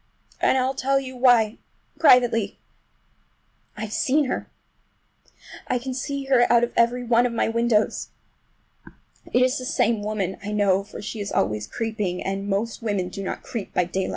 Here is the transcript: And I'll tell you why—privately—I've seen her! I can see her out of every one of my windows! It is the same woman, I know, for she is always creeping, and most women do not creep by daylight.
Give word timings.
And 0.41 0.57
I'll 0.57 0.73
tell 0.73 0.99
you 0.99 1.15
why—privately—I've 1.15 3.93
seen 3.93 4.25
her! 4.25 4.49
I 5.67 5.77
can 5.77 5.93
see 5.93 6.23
her 6.25 6.51
out 6.51 6.63
of 6.63 6.73
every 6.75 7.03
one 7.03 7.27
of 7.27 7.33
my 7.33 7.47
windows! 7.49 8.07
It 9.31 9.43
is 9.43 9.59
the 9.59 9.65
same 9.65 10.01
woman, 10.01 10.37
I 10.43 10.53
know, 10.53 10.83
for 10.83 11.03
she 11.03 11.19
is 11.19 11.31
always 11.31 11.67
creeping, 11.67 12.23
and 12.23 12.49
most 12.49 12.81
women 12.81 13.09
do 13.09 13.21
not 13.21 13.43
creep 13.43 13.75
by 13.75 13.83
daylight. 13.83 14.09